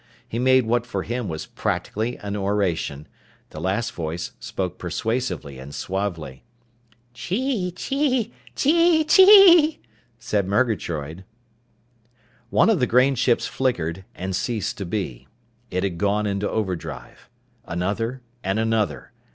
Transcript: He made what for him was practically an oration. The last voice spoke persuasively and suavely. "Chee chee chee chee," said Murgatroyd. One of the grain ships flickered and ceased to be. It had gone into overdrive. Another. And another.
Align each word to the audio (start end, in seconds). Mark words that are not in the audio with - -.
He 0.27 0.39
made 0.39 0.65
what 0.65 0.87
for 0.87 1.03
him 1.03 1.27
was 1.29 1.45
practically 1.45 2.17
an 2.17 2.35
oration. 2.35 3.07
The 3.51 3.59
last 3.61 3.91
voice 3.93 4.31
spoke 4.39 4.79
persuasively 4.79 5.59
and 5.59 5.75
suavely. 5.75 6.43
"Chee 7.13 7.71
chee 7.73 8.33
chee 8.55 9.03
chee," 9.03 9.79
said 10.17 10.47
Murgatroyd. 10.47 11.23
One 12.49 12.71
of 12.71 12.79
the 12.79 12.87
grain 12.87 13.13
ships 13.13 13.45
flickered 13.45 14.03
and 14.15 14.35
ceased 14.35 14.79
to 14.79 14.87
be. 14.87 15.27
It 15.69 15.83
had 15.83 15.99
gone 15.99 16.25
into 16.25 16.49
overdrive. 16.49 17.29
Another. 17.65 18.23
And 18.43 18.57
another. 18.57 19.11